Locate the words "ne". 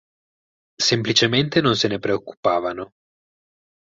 1.87-1.99